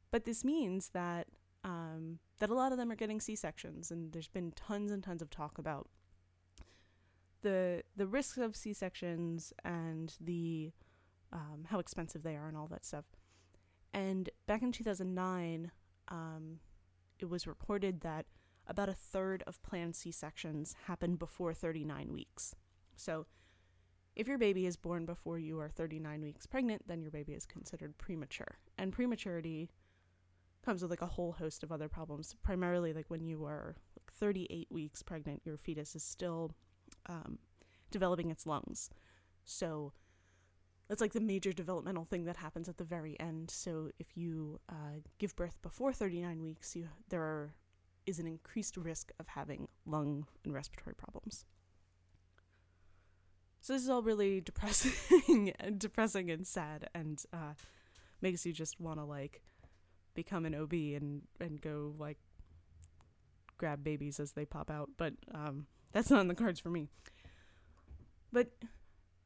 But 0.09 0.25
this 0.25 0.43
means 0.43 0.89
that 0.89 1.27
um, 1.63 2.19
that 2.39 2.49
a 2.49 2.55
lot 2.55 2.71
of 2.71 2.77
them 2.77 2.89
are 2.91 2.95
getting 2.95 3.21
C 3.21 3.35
sections, 3.35 3.91
and 3.91 4.11
there's 4.13 4.27
been 4.27 4.51
tons 4.53 4.91
and 4.91 5.03
tons 5.03 5.21
of 5.21 5.29
talk 5.29 5.57
about 5.57 5.89
the 7.41 7.83
the 7.95 8.07
risks 8.07 8.37
of 8.37 8.55
C 8.55 8.73
sections 8.73 9.53
and 9.63 10.15
the 10.19 10.71
um, 11.31 11.65
how 11.69 11.79
expensive 11.79 12.23
they 12.23 12.35
are 12.35 12.47
and 12.47 12.57
all 12.57 12.67
that 12.67 12.85
stuff. 12.85 13.05
And 13.93 14.29
back 14.47 14.61
in 14.61 14.71
2009, 14.71 15.71
um, 16.09 16.59
it 17.19 17.29
was 17.29 17.47
reported 17.47 18.01
that 18.01 18.25
about 18.67 18.89
a 18.89 18.93
third 18.93 19.43
of 19.47 19.61
planned 19.63 19.95
C 19.95 20.11
sections 20.11 20.75
happen 20.85 21.15
before 21.15 21.53
39 21.53 22.13
weeks. 22.13 22.55
So, 22.95 23.25
if 24.13 24.27
your 24.27 24.37
baby 24.37 24.65
is 24.65 24.75
born 24.75 25.05
before 25.05 25.39
you 25.39 25.57
are 25.59 25.69
39 25.69 26.21
weeks 26.21 26.45
pregnant, 26.45 26.85
then 26.85 27.01
your 27.01 27.11
baby 27.11 27.31
is 27.33 27.45
considered 27.45 27.97
premature. 27.97 28.57
And 28.77 28.91
prematurity 28.91 29.69
comes 30.65 30.81
with 30.81 30.91
like 30.91 31.01
a 31.01 31.07
whole 31.07 31.31
host 31.31 31.63
of 31.63 31.71
other 31.71 31.87
problems. 31.87 32.35
Primarily, 32.43 32.91
like 32.91 33.09
when 33.09 33.25
you 33.25 33.45
are 33.45 33.75
like 33.95 34.11
38 34.11 34.67
weeks 34.69 35.01
pregnant, 35.01 35.41
your 35.45 35.57
fetus 35.57 35.95
is 35.95 36.03
still 36.03 36.51
um, 37.07 37.39
developing 37.89 38.29
its 38.29 38.45
lungs. 38.45 38.89
So 39.45 39.93
that's 40.91 40.99
like 40.99 41.13
the 41.13 41.21
major 41.21 41.53
developmental 41.53 42.03
thing 42.03 42.25
that 42.25 42.35
happens 42.35 42.67
at 42.67 42.77
the 42.77 42.83
very 42.83 43.17
end. 43.17 43.49
So 43.49 43.91
if 43.97 44.07
you 44.17 44.59
uh, 44.67 44.99
give 45.19 45.33
birth 45.37 45.55
before 45.61 45.93
39 45.93 46.43
weeks, 46.43 46.75
you 46.75 46.89
there 47.07 47.21
are, 47.21 47.53
is 48.05 48.19
an 48.19 48.27
increased 48.27 48.75
risk 48.75 49.13
of 49.17 49.29
having 49.29 49.69
lung 49.85 50.25
and 50.43 50.53
respiratory 50.53 50.93
problems. 50.95 51.45
So 53.61 53.71
this 53.71 53.83
is 53.83 53.89
all 53.89 54.03
really 54.03 54.41
depressing 54.51 55.53
and 55.61 55.79
depressing 55.79 56.29
and 56.29 56.45
sad 56.45 56.89
and 56.93 57.23
uh, 57.31 57.53
makes 58.19 58.45
you 58.45 58.51
just 58.51 58.77
want 58.81 58.99
to 58.99 59.05
like 59.05 59.41
become 60.13 60.45
an 60.45 60.53
OB 60.53 60.73
and 60.73 61.21
and 61.39 61.61
go 61.61 61.93
like 61.97 62.17
grab 63.57 63.81
babies 63.81 64.19
as 64.19 64.33
they 64.33 64.43
pop 64.43 64.69
out. 64.69 64.89
But 64.97 65.13
um, 65.33 65.67
that's 65.93 66.09
not 66.09 66.19
in 66.19 66.27
the 66.27 66.35
cards 66.35 66.59
for 66.59 66.69
me. 66.69 66.89
But 68.33 68.49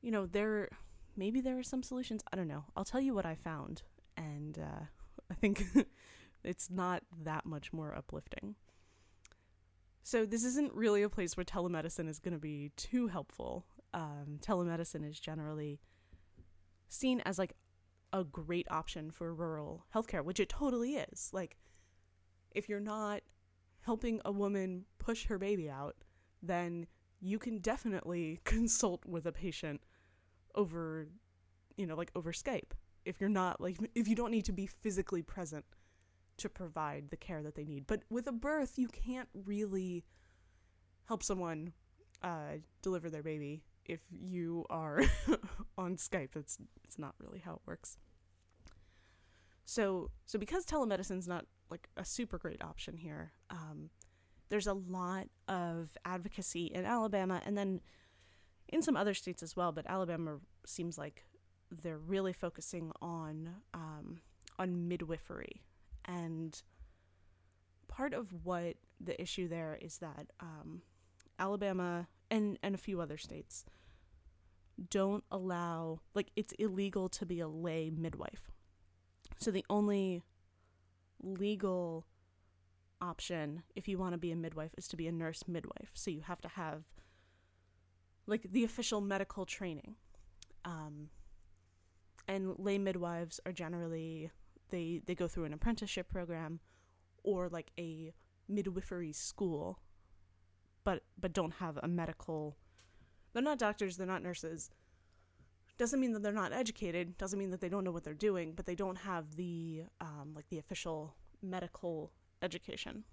you 0.03 0.11
know 0.11 0.27
there 0.27 0.69
maybe 1.15 1.41
there 1.41 1.57
are 1.57 1.63
some 1.63 1.83
solutions. 1.83 2.23
I 2.31 2.35
don't 2.35 2.47
know. 2.47 2.65
I'll 2.75 2.85
tell 2.85 3.01
you 3.01 3.13
what 3.13 3.25
I 3.25 3.35
found, 3.35 3.83
and 4.17 4.57
uh, 4.57 4.85
I 5.31 5.33
think 5.33 5.65
it's 6.43 6.69
not 6.69 7.03
that 7.23 7.45
much 7.45 7.73
more 7.73 7.95
uplifting. 7.95 8.55
So 10.03 10.25
this 10.25 10.43
isn't 10.43 10.71
really 10.73 11.01
a 11.01 11.09
place 11.09 11.35
where 11.35 11.43
telemedicine 11.43 12.07
is 12.07 12.19
going 12.19 12.35
to 12.35 12.39
be 12.39 12.71
too 12.77 13.07
helpful 13.07 13.65
um, 13.95 14.39
telemedicine 14.41 15.09
is 15.09 15.19
generally 15.19 15.79
seen 16.89 17.21
as 17.25 17.39
like 17.39 17.53
a 18.13 18.23
great 18.23 18.67
option 18.69 19.09
for 19.09 19.33
rural 19.33 19.85
healthcare, 19.95 20.23
which 20.23 20.39
it 20.39 20.49
totally 20.49 20.95
is. 20.95 21.29
Like, 21.33 21.57
if 22.51 22.69
you're 22.69 22.79
not 22.79 23.21
helping 23.81 24.21
a 24.25 24.31
woman 24.31 24.85
push 24.99 25.25
her 25.27 25.39
baby 25.39 25.69
out, 25.69 25.95
then 26.43 26.87
you 27.21 27.39
can 27.39 27.59
definitely 27.59 28.41
consult 28.43 29.05
with 29.05 29.25
a 29.25 29.31
patient 29.31 29.81
over, 30.55 31.07
you 31.77 31.85
know, 31.85 31.95
like 31.95 32.11
over 32.15 32.31
Skype. 32.31 32.71
If 33.05 33.21
you're 33.21 33.29
not, 33.29 33.61
like, 33.61 33.77
if 33.95 34.07
you 34.07 34.15
don't 34.15 34.31
need 34.31 34.45
to 34.45 34.53
be 34.53 34.65
physically 34.65 35.21
present 35.21 35.65
to 36.37 36.49
provide 36.49 37.09
the 37.09 37.17
care 37.17 37.41
that 37.43 37.55
they 37.55 37.63
need. 37.63 37.87
But 37.87 38.01
with 38.09 38.27
a 38.27 38.31
birth, 38.31 38.77
you 38.77 38.87
can't 38.87 39.29
really 39.33 40.03
help 41.05 41.23
someone 41.23 41.73
uh, 42.21 42.57
deliver 42.81 43.09
their 43.09 43.23
baby 43.23 43.63
if 43.85 44.01
you 44.09 44.65
are 44.69 45.01
on 45.77 45.95
Skype. 45.95 46.35
It's 46.35 46.57
it's 46.83 46.97
not 46.97 47.15
really 47.19 47.39
how 47.39 47.53
it 47.53 47.61
works. 47.65 47.97
So 49.65 50.09
so 50.25 50.37
because 50.37 50.65
telemedicine's 50.65 51.27
not 51.27 51.45
like 51.69 51.87
a 51.97 52.05
super 52.05 52.37
great 52.37 52.63
option 52.63 52.97
here, 52.97 53.31
um, 53.49 53.89
there's 54.49 54.67
a 54.67 54.73
lot 54.73 55.27
of 55.47 55.97
advocacy 56.05 56.65
in 56.65 56.85
Alabama 56.85 57.41
and 57.45 57.57
then 57.57 57.81
in 58.69 58.81
some 58.81 58.97
other 58.97 59.13
states 59.13 59.43
as 59.43 59.55
well. 59.55 59.71
But 59.71 59.85
Alabama 59.87 60.39
seems 60.65 60.97
like 60.97 61.23
they're 61.71 61.97
really 61.97 62.33
focusing 62.33 62.91
on 63.01 63.49
um, 63.73 64.19
on 64.57 64.87
midwifery 64.87 65.63
and 66.05 66.61
part 67.87 68.13
of 68.13 68.45
what 68.45 68.75
the 68.99 69.19
issue 69.21 69.47
there 69.47 69.77
is 69.81 69.97
that 69.97 70.27
um, 70.39 70.81
Alabama 71.39 72.07
and 72.29 72.57
and 72.63 72.75
a 72.75 72.77
few 72.77 73.01
other 73.01 73.17
states 73.17 73.65
don't 74.89 75.23
allow 75.31 76.01
like 76.13 76.31
it's 76.35 76.53
illegal 76.53 77.07
to 77.09 77.25
be 77.25 77.39
a 77.39 77.47
lay 77.47 77.89
midwife. 77.89 78.51
So 79.37 79.51
the 79.51 79.65
only 79.69 80.23
legal 81.21 82.05
option 83.01 83.63
if 83.75 83.87
you 83.87 83.97
want 83.97 84.13
to 84.13 84.17
be 84.17 84.31
a 84.31 84.35
midwife 84.35 84.71
is 84.77 84.87
to 84.89 84.97
be 84.97 85.07
a 85.07 85.11
nurse 85.11 85.43
midwife. 85.47 85.91
So 85.93 86.11
you 86.11 86.21
have 86.21 86.41
to 86.41 86.47
have 86.49 86.83
like 88.27 88.51
the 88.51 88.63
official 88.63 89.01
medical 89.01 89.45
training. 89.45 89.95
Um, 90.63 91.09
and 92.27 92.55
lay 92.57 92.77
midwives 92.77 93.39
are 93.45 93.51
generally 93.51 94.31
they 94.69 95.01
they 95.05 95.15
go 95.15 95.27
through 95.27 95.45
an 95.45 95.53
apprenticeship 95.53 96.09
program 96.09 96.59
or 97.23 97.49
like 97.49 97.71
a 97.77 98.13
midwifery 98.47 99.13
school 99.13 99.79
but 100.83 101.03
but 101.19 101.33
don't 101.33 101.55
have 101.55 101.77
a 101.83 101.87
medical 101.87 102.57
they're 103.33 103.43
not 103.43 103.59
doctors 103.59 103.97
they're 103.97 104.07
not 104.07 104.23
nurses 104.23 104.69
doesn't 105.77 105.99
mean 105.99 106.13
that 106.13 106.23
they're 106.23 106.31
not 106.31 106.53
educated 106.53 107.17
doesn't 107.17 107.39
mean 107.39 107.51
that 107.51 107.61
they 107.61 107.69
don't 107.69 107.83
know 107.83 107.91
what 107.91 108.03
they're 108.03 108.13
doing 108.13 108.53
but 108.55 108.65
they 108.65 108.75
don't 108.75 108.97
have 108.97 109.35
the 109.35 109.83
um, 110.01 110.31
like 110.35 110.47
the 110.49 110.57
official 110.57 111.15
medical 111.41 112.11
education 112.41 113.03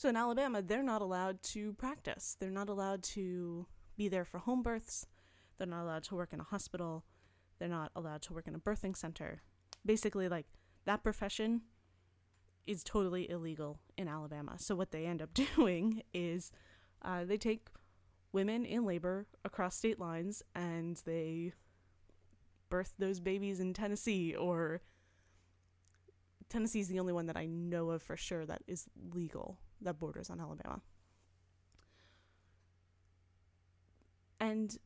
so 0.00 0.08
in 0.08 0.16
alabama 0.16 0.62
they're 0.62 0.82
not 0.82 1.02
allowed 1.02 1.42
to 1.42 1.74
practice. 1.74 2.34
They're 2.40 2.50
not 2.50 2.70
allowed 2.70 3.02
to 3.02 3.66
be 3.98 4.08
there 4.08 4.24
for 4.24 4.38
home 4.38 4.62
births. 4.62 5.06
They're 5.58 5.66
not 5.66 5.82
allowed 5.82 6.04
to 6.04 6.14
work 6.14 6.32
in 6.32 6.40
a 6.40 6.44
hospital. 6.44 7.04
They're 7.58 7.68
not 7.68 7.92
allowed 7.94 8.22
to 8.22 8.32
work 8.32 8.48
in 8.48 8.54
a 8.54 8.58
birthing 8.58 8.96
center. 8.96 9.42
Basically 9.84 10.26
like 10.26 10.46
that 10.86 11.02
profession 11.02 11.60
is 12.66 12.82
totally 12.82 13.28
illegal 13.28 13.78
in 13.98 14.08
Alabama. 14.08 14.54
So 14.56 14.74
what 14.74 14.90
they 14.90 15.04
end 15.04 15.20
up 15.20 15.34
doing 15.54 16.00
is 16.14 16.50
uh, 17.02 17.26
they 17.26 17.36
take 17.36 17.68
women 18.32 18.64
in 18.64 18.86
labor 18.86 19.26
across 19.44 19.76
state 19.76 20.00
lines 20.00 20.42
and 20.54 20.98
they 21.04 21.52
birth 22.70 22.94
those 22.98 23.20
babies 23.20 23.60
in 23.60 23.74
Tennessee 23.74 24.34
or 24.34 24.80
Tennessee 26.48 26.80
is 26.80 26.88
the 26.88 27.00
only 27.00 27.12
one 27.12 27.26
that 27.26 27.36
I 27.36 27.44
know 27.44 27.90
of 27.90 28.02
for 28.02 28.16
sure 28.16 28.46
that 28.46 28.62
is 28.66 28.86
legal 29.12 29.58
that 29.82 29.98
borders 29.98 30.30
on 30.30 30.40
Alabama. 30.40 30.80
And 34.38 34.76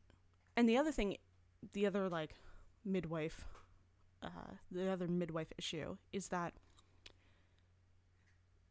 and 0.57 0.67
the 0.67 0.77
other 0.77 0.91
thing 0.91 1.17
the 1.73 1.85
other 1.85 2.09
like 2.09 2.35
midwife 2.83 3.45
uh, 4.21 4.55
the 4.71 4.89
other 4.89 5.07
midwife 5.07 5.51
issue 5.57 5.97
is 6.11 6.29
that 6.29 6.53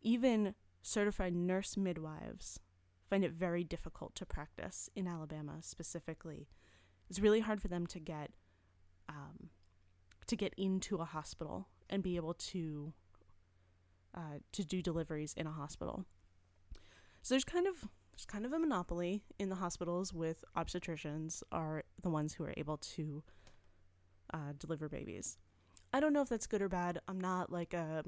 even 0.02 0.54
certified 0.82 1.34
nurse 1.34 1.76
midwives 1.76 2.60
find 3.08 3.24
it 3.24 3.32
very 3.32 3.64
difficult 3.64 4.14
to 4.16 4.26
practice 4.26 4.90
in 4.94 5.06
Alabama 5.06 5.54
specifically. 5.60 6.48
It's 7.08 7.20
really 7.20 7.40
hard 7.40 7.60
for 7.60 7.68
them 7.68 7.86
to 7.88 7.98
get 7.98 8.30
um, 9.08 9.50
to 10.26 10.36
get 10.36 10.54
into 10.56 10.96
a 10.96 11.04
hospital 11.04 11.68
and 11.90 12.02
be 12.02 12.16
able 12.16 12.34
to 12.34 12.92
uh, 14.14 14.38
to 14.52 14.64
do 14.64 14.80
deliveries 14.82 15.34
in 15.34 15.46
a 15.46 15.52
hospital. 15.52 16.06
So 17.24 17.32
there's 17.32 17.44
kind 17.44 17.66
of 17.66 17.88
there's 18.12 18.26
kind 18.26 18.44
of 18.44 18.52
a 18.52 18.58
monopoly 18.58 19.22
in 19.38 19.48
the 19.48 19.54
hospitals 19.54 20.12
with 20.12 20.44
obstetricians 20.58 21.42
are 21.50 21.82
the 22.02 22.10
ones 22.10 22.34
who 22.34 22.44
are 22.44 22.52
able 22.58 22.76
to 22.76 23.22
uh, 24.34 24.52
deliver 24.58 24.90
babies. 24.90 25.38
I 25.90 26.00
don't 26.00 26.12
know 26.12 26.20
if 26.20 26.28
that's 26.28 26.46
good 26.46 26.60
or 26.60 26.68
bad. 26.68 27.00
I'm 27.08 27.18
not 27.18 27.50
like 27.50 27.72
a 27.72 28.04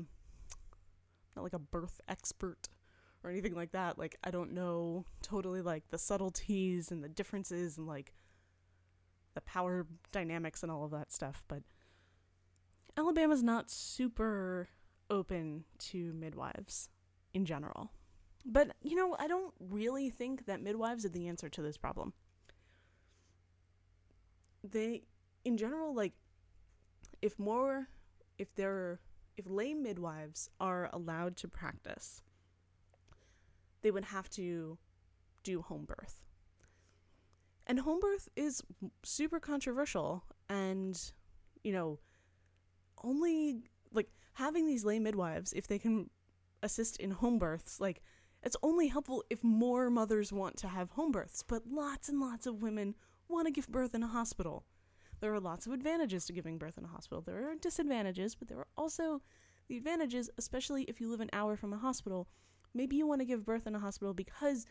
not 1.34 1.42
like 1.42 1.54
a 1.54 1.58
birth 1.58 1.98
expert 2.10 2.68
or 3.24 3.30
anything 3.30 3.54
like 3.54 3.72
that. 3.72 3.98
Like 3.98 4.16
I 4.22 4.30
don't 4.30 4.52
know 4.52 5.06
totally 5.22 5.62
like 5.62 5.88
the 5.88 5.96
subtleties 5.96 6.90
and 6.90 7.02
the 7.02 7.08
differences 7.08 7.78
and 7.78 7.86
like 7.86 8.12
the 9.32 9.40
power 9.40 9.86
dynamics 10.12 10.62
and 10.62 10.70
all 10.70 10.84
of 10.84 10.90
that 10.90 11.10
stuff, 11.10 11.42
but 11.48 11.62
Alabama's 12.98 13.42
not 13.42 13.70
super 13.70 14.68
open 15.08 15.64
to 15.78 16.12
midwives 16.12 16.90
in 17.32 17.46
general. 17.46 17.92
But, 18.46 18.76
you 18.80 18.94
know, 18.94 19.16
I 19.18 19.26
don't 19.26 19.52
really 19.58 20.08
think 20.08 20.46
that 20.46 20.62
midwives 20.62 21.04
are 21.04 21.08
the 21.08 21.26
answer 21.26 21.48
to 21.48 21.62
this 21.62 21.76
problem. 21.76 22.12
They, 24.62 25.02
in 25.44 25.56
general, 25.56 25.92
like, 25.92 26.12
if 27.20 27.38
more, 27.38 27.88
if 28.38 28.54
there 28.54 28.72
are, 28.72 29.00
if 29.36 29.50
lay 29.50 29.74
midwives 29.74 30.48
are 30.60 30.88
allowed 30.92 31.36
to 31.38 31.48
practice, 31.48 32.22
they 33.82 33.90
would 33.90 34.04
have 34.04 34.30
to 34.30 34.78
do 35.42 35.62
home 35.62 35.84
birth. 35.84 36.24
And 37.66 37.80
home 37.80 38.00
birth 38.00 38.28
is 38.36 38.62
super 39.02 39.40
controversial 39.40 40.22
and 40.48 41.00
you 41.64 41.72
know 41.72 41.98
only 43.02 43.64
like 43.92 44.08
having 44.34 44.66
these 44.66 44.84
lay 44.84 44.98
midwives 44.98 45.52
if 45.52 45.66
they 45.66 45.78
can 45.78 46.08
assist 46.62 46.98
in 46.98 47.10
home 47.10 47.38
births 47.38 47.80
like 47.80 48.02
it's 48.46 48.56
only 48.62 48.86
helpful 48.86 49.24
if 49.28 49.42
more 49.42 49.90
mothers 49.90 50.32
want 50.32 50.56
to 50.58 50.68
have 50.68 50.92
home 50.92 51.10
births, 51.10 51.42
but 51.42 51.66
lots 51.68 52.08
and 52.08 52.20
lots 52.20 52.46
of 52.46 52.62
women 52.62 52.94
want 53.26 53.46
to 53.46 53.50
give 53.50 53.66
birth 53.66 53.92
in 53.92 54.04
a 54.04 54.06
hospital. 54.06 54.64
There 55.18 55.34
are 55.34 55.40
lots 55.40 55.66
of 55.66 55.72
advantages 55.72 56.26
to 56.26 56.32
giving 56.32 56.56
birth 56.56 56.78
in 56.78 56.84
a 56.84 56.88
hospital. 56.88 57.20
There 57.20 57.50
are 57.50 57.56
disadvantages, 57.56 58.36
but 58.36 58.46
there 58.46 58.58
are 58.58 58.68
also 58.76 59.20
the 59.66 59.76
advantages, 59.76 60.30
especially 60.38 60.84
if 60.84 61.00
you 61.00 61.10
live 61.10 61.20
an 61.20 61.30
hour 61.32 61.56
from 61.56 61.72
a 61.72 61.78
hospital, 61.78 62.28
maybe 62.72 62.94
you 62.94 63.04
want 63.04 63.20
to 63.20 63.24
give 63.24 63.44
birth 63.44 63.66
in 63.66 63.74
a 63.74 63.80
hospital 63.80 64.14
because 64.14 64.64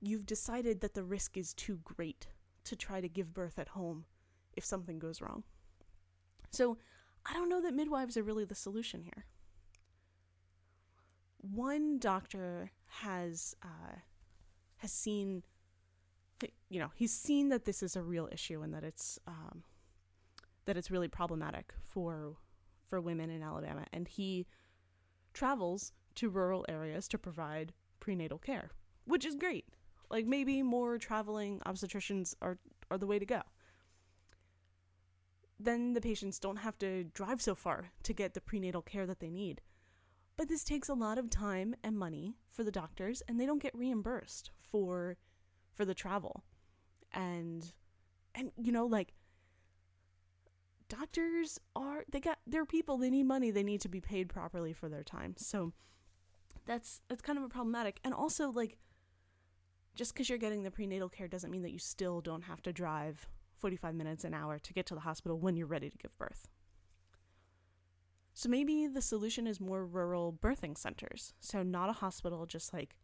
you've 0.00 0.24
decided 0.24 0.80
that 0.80 0.94
the 0.94 1.02
risk 1.02 1.36
is 1.36 1.54
too 1.54 1.80
great 1.82 2.28
to 2.62 2.76
try 2.76 3.00
to 3.00 3.08
give 3.08 3.34
birth 3.34 3.58
at 3.58 3.70
home 3.70 4.04
if 4.54 4.64
something 4.64 5.00
goes 5.00 5.20
wrong. 5.20 5.42
So, 6.50 6.78
I 7.26 7.32
don't 7.32 7.48
know 7.48 7.62
that 7.62 7.74
midwives 7.74 8.16
are 8.16 8.22
really 8.22 8.44
the 8.44 8.54
solution 8.54 9.02
here. 9.02 9.26
One 11.40 11.98
doctor 11.98 12.70
has 13.00 13.54
uh, 13.62 13.96
has 14.76 14.92
seen, 14.92 15.42
you 16.68 16.78
know, 16.78 16.90
he's 16.94 17.12
seen 17.12 17.48
that 17.48 17.64
this 17.64 17.82
is 17.82 17.96
a 17.96 18.02
real 18.02 18.28
issue 18.30 18.62
and 18.62 18.74
that 18.74 18.84
it's 18.84 19.18
um, 19.26 19.62
that 20.66 20.76
it's 20.76 20.90
really 20.90 21.08
problematic 21.08 21.72
for 21.80 22.36
for 22.86 23.00
women 23.00 23.30
in 23.30 23.42
Alabama, 23.42 23.86
and 23.92 24.08
he 24.08 24.46
travels 25.32 25.92
to 26.16 26.28
rural 26.28 26.66
areas 26.68 27.08
to 27.08 27.18
provide 27.18 27.72
prenatal 28.00 28.38
care, 28.38 28.70
which 29.06 29.24
is 29.24 29.34
great. 29.34 29.64
Like 30.10 30.26
maybe 30.26 30.62
more 30.62 30.98
traveling 30.98 31.60
obstetricians 31.66 32.34
are 32.42 32.58
are 32.90 32.98
the 32.98 33.06
way 33.06 33.18
to 33.18 33.26
go. 33.26 33.42
Then 35.58 35.94
the 35.94 36.00
patients 36.00 36.38
don't 36.38 36.56
have 36.56 36.78
to 36.80 37.04
drive 37.04 37.40
so 37.40 37.54
far 37.54 37.92
to 38.02 38.12
get 38.12 38.34
the 38.34 38.40
prenatal 38.40 38.82
care 38.82 39.06
that 39.06 39.20
they 39.20 39.30
need. 39.30 39.62
But 40.36 40.48
this 40.48 40.64
takes 40.64 40.88
a 40.88 40.94
lot 40.94 41.18
of 41.18 41.30
time 41.30 41.74
and 41.84 41.96
money 41.96 42.36
for 42.50 42.64
the 42.64 42.72
doctors 42.72 43.22
and 43.28 43.38
they 43.38 43.46
don't 43.46 43.62
get 43.62 43.74
reimbursed 43.74 44.50
for 44.60 45.16
for 45.74 45.84
the 45.84 45.94
travel. 45.94 46.44
And 47.12 47.72
and 48.34 48.50
you 48.56 48.72
know 48.72 48.86
like 48.86 49.12
doctors 50.88 51.58
are 51.76 52.04
they 52.10 52.20
got 52.20 52.38
they're 52.46 52.66
people 52.66 52.98
they 52.98 53.10
need 53.10 53.24
money 53.24 53.50
they 53.50 53.62
need 53.62 53.80
to 53.80 53.88
be 53.88 54.00
paid 54.00 54.28
properly 54.28 54.72
for 54.72 54.88
their 54.88 55.04
time. 55.04 55.34
So 55.36 55.72
that's 56.66 57.02
that's 57.08 57.22
kind 57.22 57.38
of 57.38 57.44
a 57.44 57.48
problematic. 57.48 58.00
And 58.04 58.14
also 58.14 58.50
like 58.50 58.78
just 59.94 60.14
because 60.14 60.28
you're 60.28 60.38
getting 60.38 60.62
the 60.62 60.70
prenatal 60.70 61.08
care 61.08 61.28
doesn't 61.28 61.50
mean 61.50 61.62
that 61.62 61.72
you 61.72 61.78
still 61.78 62.20
don't 62.20 62.42
have 62.42 62.62
to 62.62 62.72
drive 62.72 63.28
45 63.58 63.94
minutes 63.94 64.24
an 64.24 64.34
hour 64.34 64.58
to 64.58 64.72
get 64.72 64.86
to 64.86 64.94
the 64.94 65.00
hospital 65.00 65.38
when 65.38 65.56
you're 65.56 65.66
ready 65.66 65.90
to 65.90 65.98
give 65.98 66.16
birth 66.16 66.48
so 68.34 68.48
maybe 68.48 68.86
the 68.86 69.02
solution 69.02 69.46
is 69.46 69.60
more 69.60 69.84
rural 69.84 70.32
birthing 70.32 70.76
centers 70.76 71.34
so 71.40 71.62
not 71.62 71.90
a 71.90 71.94
hospital 71.94 72.46
just 72.46 72.72
like 72.72 72.96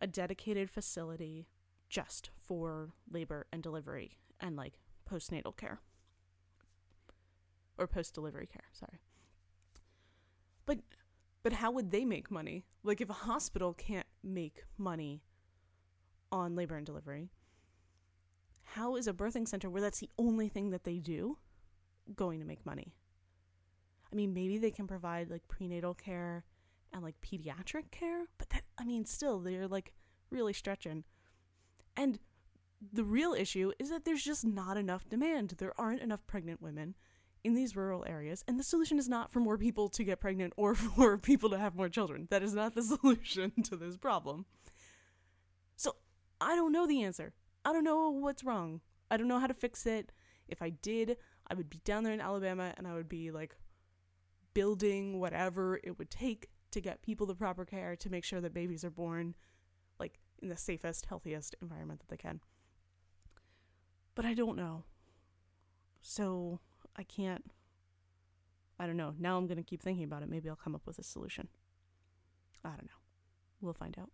a 0.00 0.06
dedicated 0.06 0.68
facility 0.68 1.48
just 1.88 2.30
for 2.36 2.90
labor 3.10 3.46
and 3.52 3.62
delivery 3.62 4.18
and 4.40 4.56
like 4.56 4.78
postnatal 5.10 5.56
care 5.56 5.80
or 7.78 7.86
post 7.86 8.14
delivery 8.14 8.46
care, 8.46 8.64
sorry. 8.72 9.00
But 10.66 10.78
but 11.42 11.54
how 11.54 11.70
would 11.72 11.90
they 11.90 12.04
make 12.04 12.30
money? 12.30 12.64
Like 12.82 13.00
if 13.00 13.10
a 13.10 13.14
hospital 13.14 13.74
can't 13.74 14.06
make 14.22 14.64
money 14.78 15.22
on 16.32 16.56
labor 16.56 16.76
and 16.76 16.86
delivery, 16.86 17.30
how 18.62 18.96
is 18.96 19.06
a 19.06 19.12
birthing 19.12 19.46
center 19.46 19.68
where 19.68 19.82
that's 19.82 20.00
the 20.00 20.10
only 20.18 20.48
thing 20.48 20.70
that 20.70 20.84
they 20.84 20.98
do 20.98 21.38
going 22.14 22.40
to 22.40 22.46
make 22.46 22.64
money? 22.64 22.94
I 24.14 24.16
mean, 24.16 24.32
maybe 24.32 24.58
they 24.58 24.70
can 24.70 24.86
provide 24.86 25.28
like 25.28 25.48
prenatal 25.48 25.92
care 25.92 26.44
and 26.92 27.02
like 27.02 27.16
pediatric 27.20 27.90
care, 27.90 28.26
but 28.38 28.48
that 28.50 28.62
I 28.78 28.84
mean, 28.84 29.04
still 29.04 29.40
they're 29.40 29.66
like 29.66 29.92
really 30.30 30.52
stretching. 30.52 31.02
And 31.96 32.20
the 32.92 33.02
real 33.02 33.34
issue 33.34 33.72
is 33.80 33.90
that 33.90 34.04
there's 34.04 34.22
just 34.22 34.46
not 34.46 34.76
enough 34.76 35.08
demand. 35.08 35.54
There 35.58 35.72
aren't 35.76 36.00
enough 36.00 36.24
pregnant 36.28 36.62
women 36.62 36.94
in 37.42 37.54
these 37.54 37.74
rural 37.74 38.04
areas. 38.06 38.44
And 38.46 38.58
the 38.58 38.62
solution 38.62 39.00
is 39.00 39.08
not 39.08 39.32
for 39.32 39.40
more 39.40 39.58
people 39.58 39.88
to 39.88 40.04
get 40.04 40.20
pregnant 40.20 40.52
or 40.56 40.74
for 40.76 41.18
people 41.18 41.50
to 41.50 41.58
have 41.58 41.74
more 41.74 41.88
children. 41.88 42.28
That 42.30 42.44
is 42.44 42.54
not 42.54 42.76
the 42.76 42.82
solution 42.84 43.50
to 43.64 43.76
this 43.76 43.96
problem. 43.96 44.46
So 45.74 45.96
I 46.40 46.54
don't 46.54 46.72
know 46.72 46.86
the 46.86 47.02
answer. 47.02 47.32
I 47.64 47.72
don't 47.72 47.84
know 47.84 48.10
what's 48.10 48.44
wrong. 48.44 48.80
I 49.10 49.16
don't 49.16 49.28
know 49.28 49.40
how 49.40 49.48
to 49.48 49.54
fix 49.54 49.86
it. 49.86 50.12
If 50.46 50.62
I 50.62 50.70
did, 50.70 51.16
I 51.48 51.54
would 51.54 51.68
be 51.68 51.80
down 51.84 52.04
there 52.04 52.12
in 52.12 52.20
Alabama 52.20 52.74
and 52.76 52.86
I 52.86 52.94
would 52.94 53.08
be 53.08 53.32
like 53.32 53.56
building 54.54 55.20
whatever 55.20 55.80
it 55.82 55.98
would 55.98 56.10
take 56.10 56.48
to 56.70 56.80
get 56.80 57.02
people 57.02 57.26
the 57.26 57.34
proper 57.34 57.64
care 57.64 57.96
to 57.96 58.10
make 58.10 58.24
sure 58.24 58.40
that 58.40 58.54
babies 58.54 58.84
are 58.84 58.90
born 58.90 59.34
like 59.98 60.18
in 60.42 60.48
the 60.48 60.56
safest, 60.56 61.06
healthiest 61.06 61.54
environment 61.60 62.00
that 62.00 62.08
they 62.08 62.16
can. 62.16 62.40
But 64.14 64.24
I 64.24 64.34
don't 64.34 64.56
know. 64.56 64.84
So 66.00 66.60
I 66.96 67.02
can't. 67.02 67.44
I 68.78 68.86
don't 68.86 68.96
know. 68.96 69.14
Now 69.18 69.36
I'm 69.36 69.46
going 69.46 69.56
to 69.56 69.62
keep 69.62 69.82
thinking 69.82 70.04
about 70.04 70.22
it. 70.22 70.28
Maybe 70.28 70.48
I'll 70.48 70.56
come 70.56 70.74
up 70.74 70.86
with 70.86 70.98
a 70.98 71.02
solution. 71.02 71.48
I 72.64 72.70
don't 72.70 72.84
know. 72.84 73.00
We'll 73.60 73.72
find 73.72 73.96
out. 73.98 74.10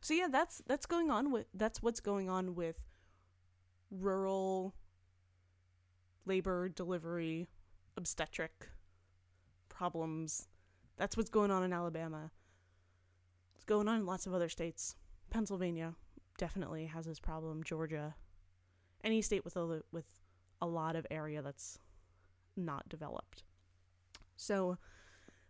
So 0.00 0.14
yeah, 0.14 0.26
that's 0.30 0.62
that's 0.66 0.86
going 0.86 1.10
on 1.10 1.30
with 1.30 1.46
that's 1.54 1.80
what's 1.80 2.00
going 2.00 2.28
on 2.28 2.54
with 2.54 2.76
rural 3.90 4.74
labor 6.26 6.68
delivery 6.68 7.46
obstetric 7.96 8.68
problems. 9.72 10.48
That's 10.96 11.16
what's 11.16 11.30
going 11.30 11.50
on 11.50 11.64
in 11.64 11.72
Alabama. 11.72 12.30
It's 13.54 13.64
going 13.64 13.88
on 13.88 14.00
in 14.00 14.06
lots 14.06 14.26
of 14.26 14.34
other 14.34 14.48
states. 14.48 14.96
Pennsylvania 15.30 15.94
definitely 16.38 16.86
has 16.86 17.06
this 17.06 17.18
problem. 17.18 17.62
Georgia, 17.64 18.14
any 19.02 19.22
state 19.22 19.44
with 19.44 19.56
a 19.56 19.82
with 19.92 20.06
a 20.60 20.66
lot 20.66 20.94
of 20.94 21.06
area 21.10 21.42
that's 21.42 21.78
not 22.56 22.88
developed. 22.88 23.44
So 24.36 24.78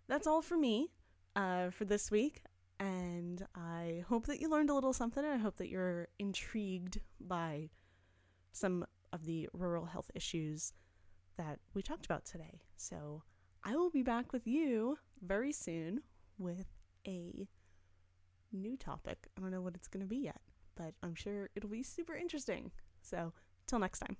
that's 0.08 0.26
all 0.26 0.42
for 0.42 0.56
me 0.56 0.90
uh, 1.36 1.70
for 1.70 1.84
this 1.84 2.10
week. 2.10 2.42
And 2.78 3.46
I 3.54 4.04
hope 4.08 4.26
that 4.26 4.40
you 4.40 4.50
learned 4.50 4.70
a 4.70 4.74
little 4.74 4.92
something. 4.92 5.24
And 5.24 5.34
I 5.34 5.38
hope 5.38 5.56
that 5.56 5.68
you're 5.68 6.08
intrigued 6.18 7.00
by 7.20 7.70
some 8.52 8.84
of 9.12 9.24
the 9.24 9.48
rural 9.52 9.86
health 9.86 10.10
issues 10.14 10.72
that 11.36 11.58
we 11.74 11.82
talked 11.82 12.04
about 12.04 12.24
today. 12.24 12.62
So 12.76 13.22
I 13.64 13.76
will 13.76 13.90
be 13.90 14.02
back 14.02 14.32
with 14.32 14.46
you 14.46 14.98
very 15.20 15.52
soon 15.52 16.02
with 16.36 16.66
a 17.06 17.46
new 18.52 18.76
topic. 18.76 19.28
I 19.36 19.40
don't 19.40 19.52
know 19.52 19.62
what 19.62 19.76
it's 19.76 19.86
going 19.86 20.04
to 20.04 20.08
be 20.08 20.16
yet, 20.16 20.40
but 20.74 20.94
I'm 21.02 21.14
sure 21.14 21.48
it'll 21.54 21.70
be 21.70 21.84
super 21.84 22.14
interesting. 22.14 22.72
So, 23.02 23.32
till 23.66 23.78
next 23.78 24.00
time. 24.00 24.16